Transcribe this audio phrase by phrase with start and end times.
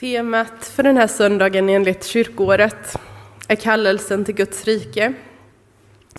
[0.00, 2.96] Temat för den här söndagen enligt kyrkåret
[3.48, 5.12] är kallelsen till Guds rike.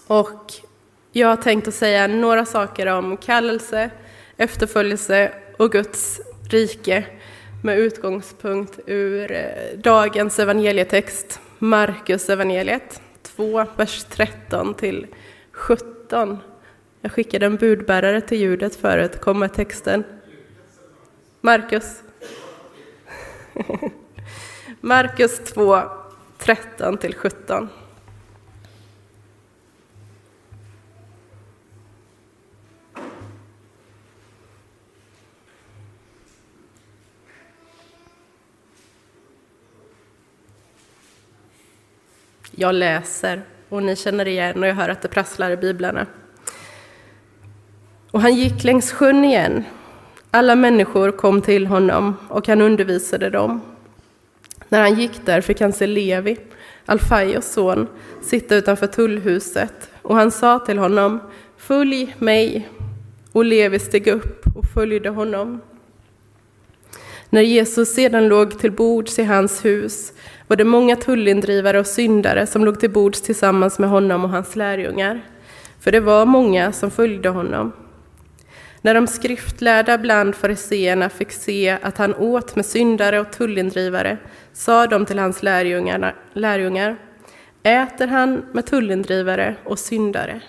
[0.07, 0.53] Och
[1.11, 3.89] jag har tänkt att säga några saker om kallelse,
[4.37, 7.05] efterföljelse och Guds rike
[7.63, 15.07] med utgångspunkt ur eh, dagens evangelietext, Markus evangeliet 2, vers 13 till
[15.51, 16.37] 17.
[17.01, 20.03] Jag skickade en budbärare till ljudet förut, kommer texten.
[21.41, 22.01] Markus
[24.81, 25.81] Markus 2,
[26.37, 27.69] 13 till 17.
[42.59, 46.05] Jag läser och ni känner igen och jag hör att det prasslar i biblarna.
[48.11, 49.63] Och han gick längs sjön igen
[50.31, 53.61] alla människor kom till honom och han undervisade dem.
[54.69, 56.37] När han gick där fick han se Levi,
[56.85, 57.87] Alfaios son,
[58.21, 61.19] sitta utanför tullhuset och han sa till honom
[61.57, 62.69] Följ mig.
[63.31, 65.61] Och Levi steg upp och följde honom.
[67.29, 70.13] När Jesus sedan låg till bords i hans hus
[70.47, 74.55] var det många tullindrivare och syndare som låg till bords tillsammans med honom och hans
[74.55, 75.21] lärjungar.
[75.79, 77.71] För det var många som följde honom.
[78.87, 84.17] När de skriftlärda bland fariseerna fick se att han åt med syndare och tullindrivare
[84.53, 86.95] sa de till hans lärjungar,
[87.63, 90.41] äter han med tullindrivare och syndare?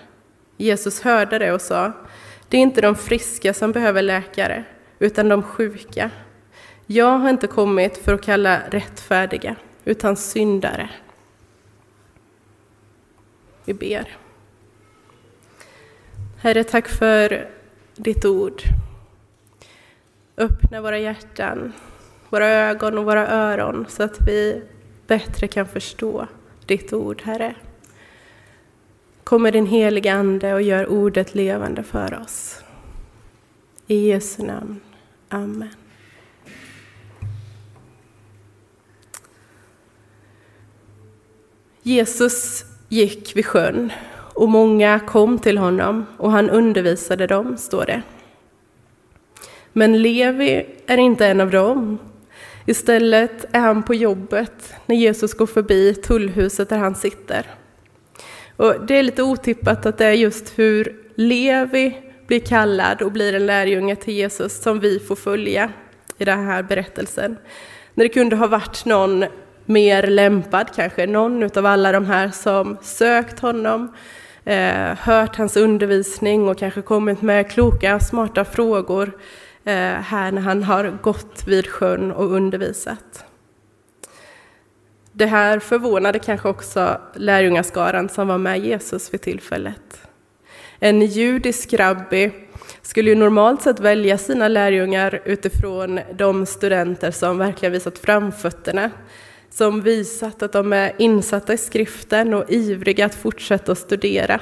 [0.57, 1.91] Jesus hörde det och sa,
[2.49, 4.63] det är inte de friska som behöver läkare,
[4.99, 6.11] utan de sjuka.
[6.85, 10.89] Jag har inte kommit för att kalla rättfärdiga, utan syndare.
[13.65, 14.17] Vi ber.
[16.41, 17.58] Herre, tack för
[17.99, 18.61] ditt ord.
[20.37, 21.73] Öppna våra hjärtan,
[22.29, 24.61] våra ögon och våra öron så att vi
[25.07, 26.27] bättre kan förstå
[26.65, 27.55] ditt ord, Herre.
[29.23, 32.61] Kom med din heliga Ande och gör ordet levande för oss.
[33.87, 34.79] I Jesu namn.
[35.29, 35.69] Amen.
[41.81, 43.91] Jesus gick vid sjön
[44.39, 48.01] och många kom till honom och han undervisade dem, står det.
[49.73, 51.97] Men Levi är inte en av dem.
[52.65, 57.45] Istället är han på jobbet när Jesus går förbi tullhuset där han sitter.
[58.55, 63.35] Och det är lite otippat att det är just hur Levi blir kallad och blir
[63.35, 65.69] en lärjunge till Jesus som vi får följa
[66.17, 67.37] i den här berättelsen.
[67.93, 69.25] När det kunde ha varit någon
[69.65, 73.91] mer lämpad kanske, någon av alla de här som sökt honom,
[74.45, 79.11] eh, hört hans undervisning och kanske kommit med kloka, smarta frågor
[79.65, 83.25] eh, här när han har gått vid sjön och undervisat.
[85.11, 90.01] Det här förvånade kanske också lärjungaskaran som var med Jesus vid tillfället.
[90.79, 92.31] En judisk rabbi
[92.81, 98.91] skulle ju normalt sett välja sina lärjungar utifrån de studenter som verkligen visat framfötterna
[99.49, 104.41] som visat att de är insatta i skriften och ivriga att fortsätta att studera.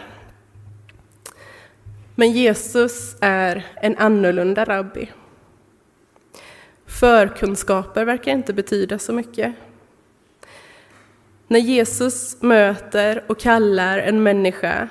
[2.15, 5.11] Men Jesus är en annorlunda rabbi.
[6.85, 9.55] Förkunskaper verkar inte betyda så mycket.
[11.47, 14.89] När Jesus möter och kallar en människa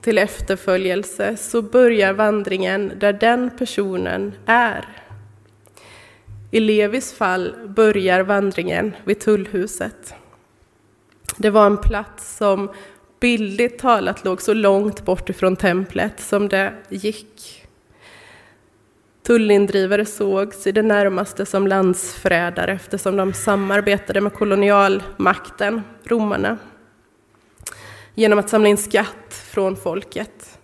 [0.00, 5.03] till efterföljelse så börjar vandringen där den personen är.
[6.54, 10.14] I Levis fall börjar vandringen vid tullhuset.
[11.36, 12.70] Det var en plats som
[13.20, 17.64] bildligt talat låg så långt bort ifrån templet som det gick.
[19.22, 26.58] Tullindrivare sågs i det närmaste som landsförrädare eftersom de samarbetade med kolonialmakten, romarna,
[28.14, 30.58] genom att samla in skatt från folket.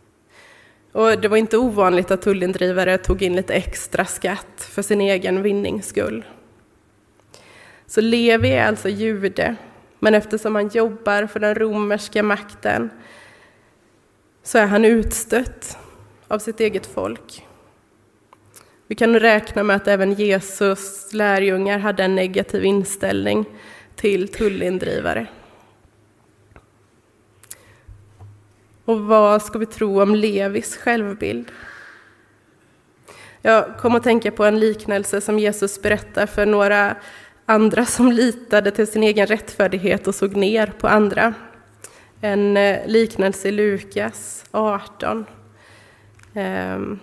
[0.93, 5.43] Och det var inte ovanligt att tullindrivare tog in lite extra skatt för sin egen
[5.43, 6.25] vinnings skull.
[7.87, 9.57] Så Levi är alltså jude,
[9.99, 12.91] men eftersom han jobbar för den romerska makten
[14.43, 15.79] så är han utstött
[16.29, 17.47] av sitt eget folk.
[18.87, 23.45] Vi kan räkna med att även Jesus lärjungar hade en negativ inställning
[23.97, 25.27] till tullindrivare.
[28.85, 31.53] Och vad ska vi tro om Levis självbild?
[33.43, 36.97] Jag kom att tänka på en liknelse som Jesus berättar för några
[37.47, 41.35] andra som litade till sin egen rättfärdighet och såg ner på andra.
[42.21, 45.25] En eh, liknelse i Lukas 18.
[46.35, 46.99] Ehm,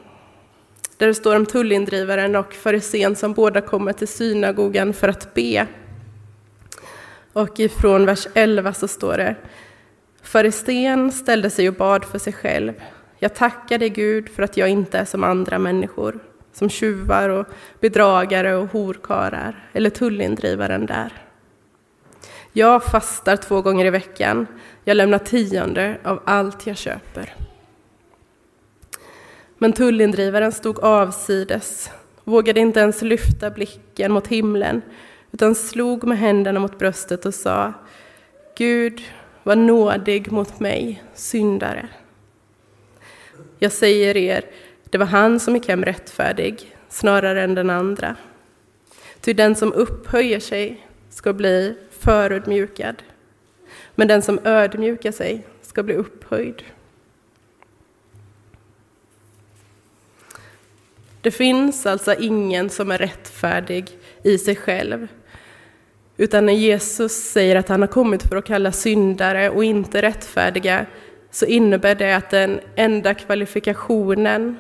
[0.98, 5.68] där det står om tullindrivaren och farisén som båda kommer till synagogan för att be.
[7.34, 9.36] Och ifrån vers 11 så står det
[10.22, 12.74] Farisén ställde sig och bad för sig själv.
[13.20, 16.20] Jag tackar dig Gud för att jag inte är som andra människor,
[16.54, 17.48] som tjuvar och
[17.80, 21.14] bedragare och horkarar eller tullindrivaren där.
[22.54, 24.48] Jag fastar två gånger i veckan.
[24.84, 27.36] Jag lämnar tionde av allt jag köper.
[29.58, 31.92] Men tullindrivaren stod avsides,
[32.24, 34.82] vågade inte ens lyfta blicken mot himlen,
[35.32, 37.74] utan slog med händerna mot bröstet och sa
[38.58, 39.02] Gud,
[39.44, 41.90] var nådig mot mig, syndare.
[43.60, 44.44] Jag säger er,
[44.90, 48.16] det var han som gick hem rättfärdig, snarare än den andra.
[49.22, 53.04] Ty den som upphöjer sig ska bli förödmjukad,
[53.96, 56.64] men den som ödmjukar sig ska bli upphöjd.
[61.22, 63.90] Det finns alltså ingen som är rättfärdig
[64.24, 65.08] i sig själv.
[66.18, 70.86] Utan när Jesus säger att han har kommit för att kalla syndare och inte rättfärdiga
[71.38, 74.58] så innebär det att den enda kvalifikationen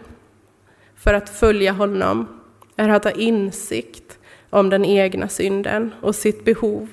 [0.95, 2.27] för att följa honom
[2.75, 4.17] är att ha insikt
[4.49, 6.89] om den egna synden och sitt behov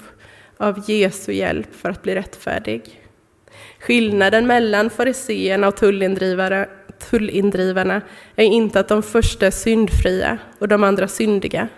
[0.57, 3.01] av Jesu hjälp för att bli rättfärdig.
[3.79, 6.69] Skillnaden mellan fariseerna och tullindrivare
[7.11, 8.01] tullindrivarna
[8.37, 11.69] är inte att de första är syndfria och de andra syndiga,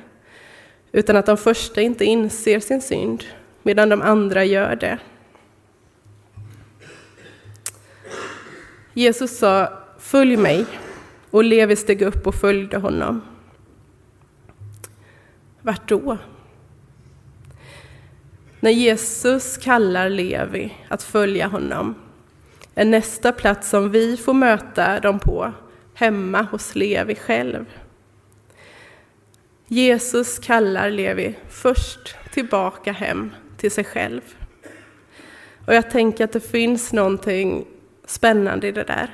[0.93, 3.25] utan att de första inte inser sin synd,
[3.63, 4.99] medan de andra gör det.
[8.97, 10.67] Jesus sa ”Följ mig”
[11.31, 13.23] och Levi steg upp och följde honom.
[15.63, 16.19] Vart då?
[18.61, 21.95] När Jesus kallar Levi att följa honom
[22.75, 25.53] är nästa plats som vi får möta dem på
[25.95, 27.65] hemma hos Levi själv.
[29.67, 34.21] Jesus kallar Levi först tillbaka hem till sig själv.
[35.67, 37.67] Och jag tänker att det finns någonting
[38.07, 39.11] spännande i det där.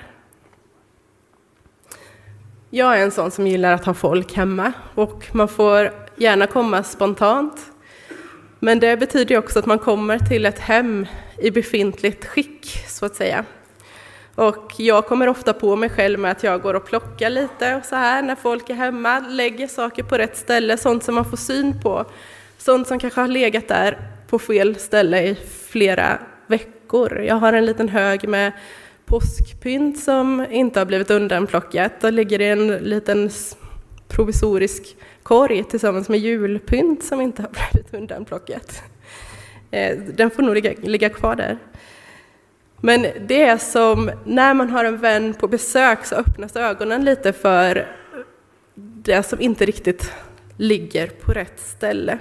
[2.70, 6.82] Jag är en sån som gillar att ha folk hemma och man får gärna komma
[6.82, 7.72] spontant.
[8.58, 11.06] Men det betyder också att man kommer till ett hem
[11.38, 13.44] i befintligt skick, så att säga.
[14.34, 17.84] Och jag kommer ofta på mig själv med att jag går och plockar lite och
[17.84, 21.36] så här när folk är hemma, lägger saker på rätt ställe, sånt som man får
[21.36, 22.04] syn på.
[22.58, 23.98] Sånt som kanske har legat där
[24.28, 25.34] på fel ställe i
[25.68, 27.20] flera veckor.
[27.20, 28.52] Jag har en liten hög med
[29.06, 33.30] påskpynt som inte har blivit undanplockat och ligger i en liten
[34.08, 38.82] provisorisk korg tillsammans med julpynt som inte har blivit undanplockat.
[39.70, 41.58] Eh, den får nog ligga, ligga kvar där.
[42.80, 47.32] Men det är som när man har en vän på besök så öppnas ögonen lite
[47.32, 47.86] för
[48.74, 50.12] det som inte riktigt
[50.56, 52.18] ligger på rätt ställe.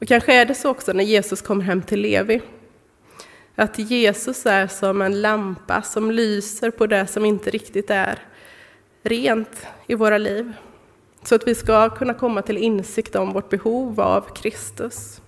[0.00, 2.40] Och kanske är det så också när Jesus kommer hem till Levi.
[3.60, 8.18] Att Jesus är som en lampa som lyser på det som inte riktigt är
[9.02, 10.52] rent i våra liv.
[11.22, 15.20] Så att vi ska kunna komma till insikt om vårt behov av Kristus.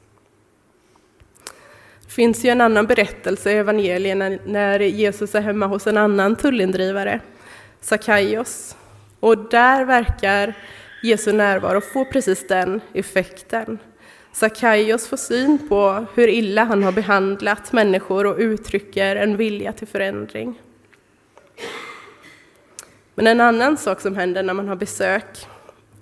[2.04, 6.36] Det finns ju en annan berättelse i evangelierna när Jesus är hemma hos en annan
[6.36, 7.20] tullindrivare,
[7.80, 8.76] Sakaios.
[9.20, 10.54] Och där verkar
[11.02, 13.78] Jesu närvaro få precis den effekten.
[14.32, 19.88] Sakaios får syn på hur illa han har behandlat människor och uttrycker en vilja till
[19.88, 20.60] förändring.
[23.14, 25.46] Men en annan sak som händer när man har besök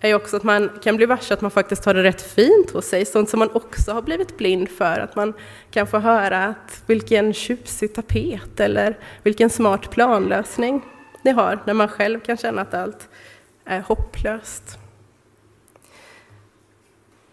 [0.00, 2.86] är också att man kan bli varse att man faktiskt har det rätt fint hos
[2.86, 5.00] sig, sånt som man också har blivit blind för.
[5.00, 5.34] Att man
[5.70, 10.82] kan få höra att vilken tjusig tapet eller vilken smart planlösning
[11.22, 13.08] ni har, när man själv kan känna att allt
[13.64, 14.79] är hopplöst.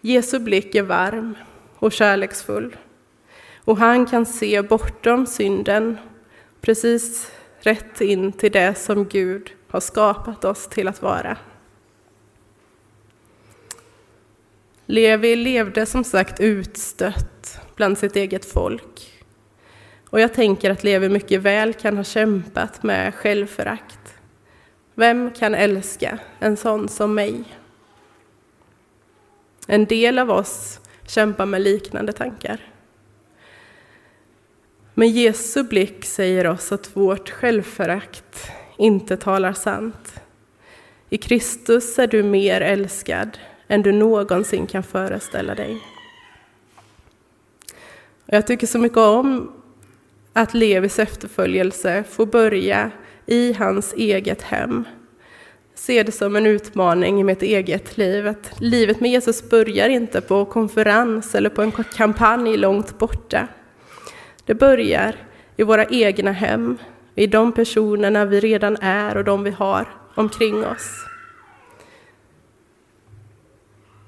[0.00, 1.34] Jesu blick är varm
[1.78, 2.76] och kärleksfull
[3.68, 5.98] och han kan se bortom synden,
[6.60, 11.36] precis rätt in till det som Gud har skapat oss till att vara.
[14.86, 19.24] Levi levde som sagt utstött bland sitt eget folk.
[20.10, 24.14] Och jag tänker att Levi mycket väl kan ha kämpat med självförakt.
[24.94, 27.44] Vem kan älska en sån som mig?
[29.70, 32.60] En del av oss kämpar med liknande tankar.
[34.94, 40.20] Men Jesu blick säger oss att vårt självförakt inte talar sant.
[41.10, 45.82] I Kristus är du mer älskad än du någonsin kan föreställa dig.
[48.26, 49.52] Jag tycker så mycket om
[50.32, 52.90] att Levis efterföljelse får börja
[53.26, 54.84] i hans eget hem
[55.78, 58.28] se det som en utmaning i mitt eget liv.
[58.28, 63.48] Att livet med Jesus börjar inte på konferens eller på en kampanj långt borta.
[64.44, 65.16] Det börjar
[65.56, 66.78] i våra egna hem,
[67.14, 71.04] i de personerna vi redan är och de vi har omkring oss.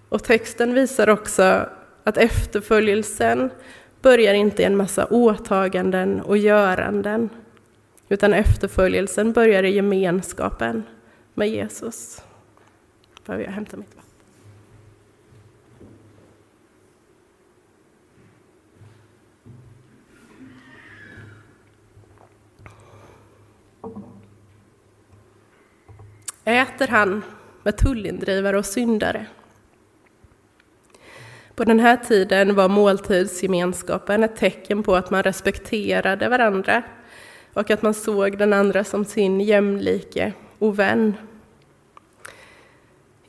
[0.09, 1.67] Och texten visar också
[2.05, 3.50] att efterföljelsen
[4.03, 7.29] börjar inte i en massa åtaganden och göranden,
[8.09, 10.83] utan efterföljelsen börjar i gemenskapen
[11.40, 12.23] med Jesus.
[13.26, 14.11] Behöver jag hämta mitt vatten?
[26.44, 27.23] Äter han
[27.62, 29.26] med tullindrivare och syndare?
[31.54, 36.82] På den här tiden var måltidsgemenskapen ett tecken på att man respekterade varandra
[37.52, 41.14] och att man såg den andra som sin jämlike och vän.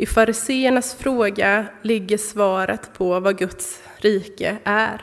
[0.01, 5.01] I fariseernas fråga ligger svaret på vad Guds rike är.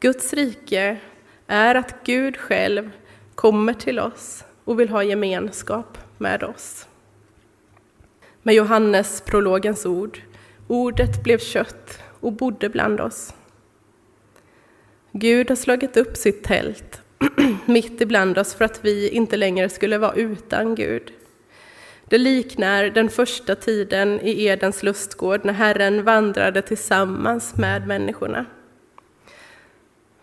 [0.00, 0.98] Guds rike
[1.46, 2.90] är att Gud själv
[3.34, 6.86] kommer till oss och vill ha gemenskap med oss.
[8.42, 10.20] Med Johannes prologens ord
[10.68, 13.34] Ordet blev kött och bodde bland oss.
[15.12, 17.02] Gud har slagit upp sitt tält
[17.66, 21.12] mitt ibland oss för att vi inte längre skulle vara utan Gud.
[22.08, 28.46] Det liknar den första tiden i Edens lustgård när Herren vandrade tillsammans med människorna.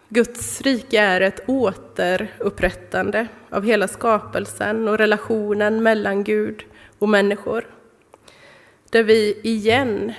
[0.10, 6.64] Guds rike är ett återupprättande av hela skapelsen och relationen mellan Gud
[7.00, 7.68] och människor.
[8.90, 10.14] Där vi igen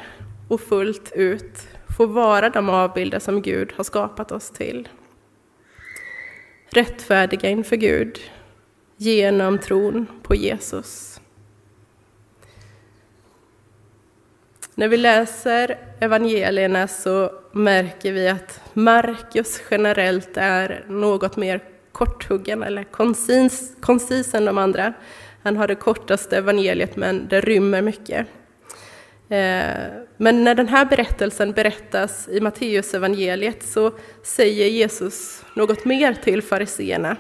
[0.49, 4.89] och fullt ut får vara de avbilder som Gud har skapat oss till.
[6.71, 8.19] Rättfärdiga inför Gud
[8.97, 11.16] genom tron på Jesus.
[14.79, 21.61] När vi läser evangelierna så märker vi att Markus generellt är något mer
[21.93, 24.93] korthuggen eller koncis, koncis än de andra.
[25.43, 28.27] Han har det kortaste evangeliet men det rymmer mycket.
[29.29, 33.93] Eh, men när den här berättelsen berättas i Matteusevangeliet så
[34.23, 37.17] säger Jesus något mer till fariseerna.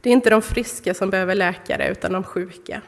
[0.00, 2.80] Det är inte de friska som behöver läkare, utan de sjuka.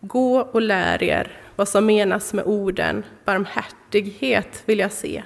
[0.00, 5.22] Gå och lär er vad som menas med orden barmhärtighet vill jag se,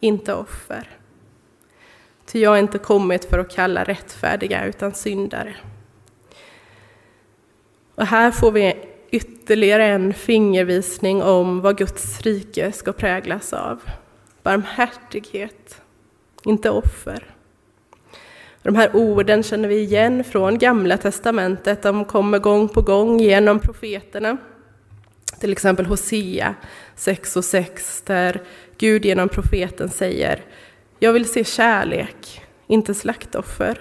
[0.00, 0.90] inte offer.
[2.26, 5.56] Ty jag har inte kommit för att kalla rättfärdiga, utan syndare.
[7.94, 8.74] Och här får vi
[9.10, 13.82] ytterligare en fingervisning om vad Guds rike ska präglas av.
[14.42, 15.82] Barmhärtighet,
[16.44, 17.34] inte offer.
[18.62, 21.82] De här orden känner vi igen från Gamla testamentet.
[21.82, 24.36] De kommer gång på gång genom profeterna.
[25.40, 26.54] Till exempel Hosea
[26.94, 28.42] 6 och 6 där
[28.78, 30.44] Gud genom profeten säger
[30.98, 33.78] Jag vill se kärlek, inte slaktoffer.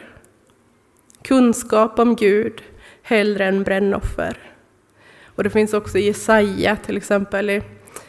[1.21, 2.62] Kunskap om Gud
[3.03, 4.38] hellre än brännoffer.
[5.25, 7.62] Och det finns också i Jesaja till exempel i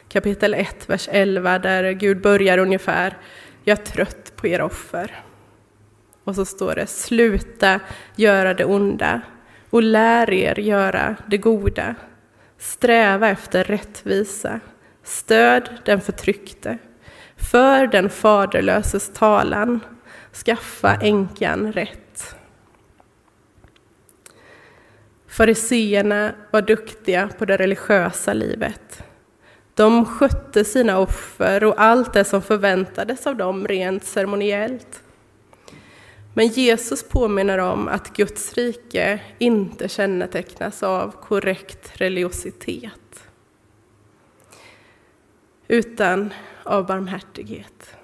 [0.08, 3.18] kapitel 1, vers 11 där Gud börjar ungefär
[3.64, 5.24] Jag är trött på era offer.
[6.24, 7.80] Och så står det Sluta
[8.16, 9.20] göra det onda
[9.70, 11.94] och lär er göra det goda.
[12.58, 14.60] Sträva efter rättvisa.
[15.02, 16.78] Stöd den förtryckte.
[17.36, 19.80] För den faderlöses talan.
[20.32, 22.36] Skaffa änkan rätt.
[25.26, 29.02] Fariseerna var duktiga på det religiösa livet.
[29.74, 35.02] De skötte sina offer och allt det som förväntades av dem rent ceremoniellt.
[36.38, 43.28] Men Jesus påminner om att Guds rike inte kännetecknas av korrekt religiositet,
[45.68, 47.96] utan av barmhärtighet.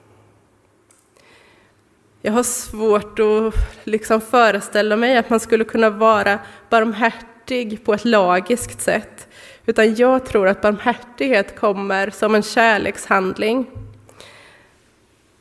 [2.22, 6.38] Jag har svårt att liksom föreställa mig att man skulle kunna vara
[6.70, 9.28] barmhärtig på ett lagiskt sätt.
[9.66, 13.70] Utan jag tror att barmhärtighet kommer som en kärlekshandling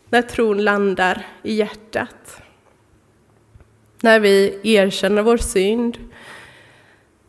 [0.09, 2.41] när tron landar i hjärtat.
[4.01, 5.97] När vi erkänner vår synd,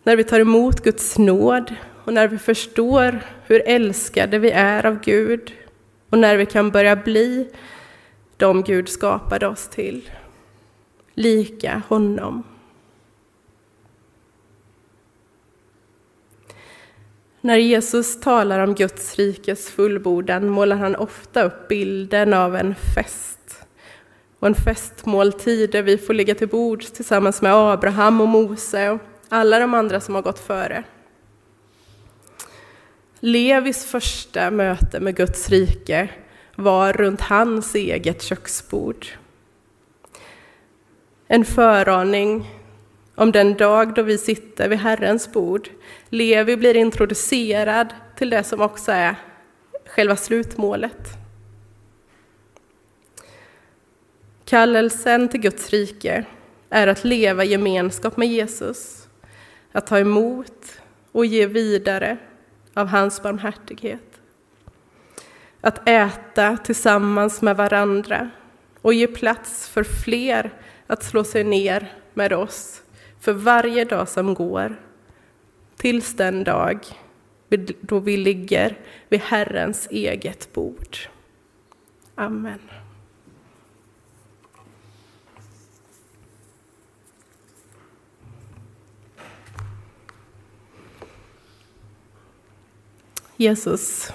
[0.02, 1.75] när vi tar emot Guds nåd.
[2.05, 5.52] Och när vi förstår hur älskade vi är av Gud.
[6.09, 7.49] Och när vi kan börja bli
[8.37, 10.11] de Gud skapade oss till,
[11.14, 12.43] lika honom.
[17.41, 23.32] När Jesus talar om Guds rikes fullbordan målar han ofta upp bilden av en fest
[24.43, 29.01] och en festmåltid där vi får ligga till bords tillsammans med Abraham och Mose och
[29.29, 30.85] alla de andra som har gått före.
[33.21, 36.09] Levis första möte med Guds rike
[36.57, 39.07] var runt hans eget köksbord.
[41.27, 42.51] En föraning
[43.15, 45.69] om den dag då vi sitter vid Herrens bord.
[46.09, 49.17] Levi blir introducerad till det som också är
[49.87, 51.22] själva slutmålet.
[54.53, 56.25] Kallelsen till Guds rike
[56.71, 59.09] är att leva i gemenskap med Jesus,
[59.73, 60.81] att ta emot
[61.13, 62.17] och ge vidare
[62.75, 64.21] av hans barmhärtighet.
[65.61, 68.31] Att äta tillsammans med varandra
[68.83, 70.51] och ge plats för fler
[70.87, 72.83] att slå sig ner med oss
[73.21, 74.81] för varje dag som går,
[75.77, 76.79] tills den dag
[77.81, 78.79] då vi ligger
[79.09, 80.97] vid Herrens eget bord.
[82.15, 82.82] Amen.
[93.37, 94.12] Jesus,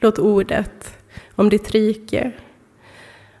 [0.00, 0.98] låt ordet
[1.34, 2.32] om ditt rike,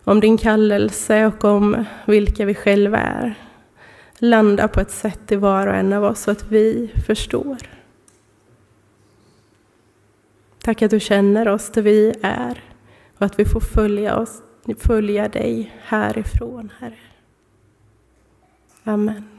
[0.04, 3.34] om din kallelse och om vilka vi själva är
[4.18, 7.56] landa på ett sätt i var och en av oss så att vi förstår.
[10.62, 12.62] Tack att du känner oss där vi är
[13.18, 14.42] och att vi får följa, oss,
[14.78, 16.98] följa dig härifrån, Herre.
[18.84, 19.37] Amen.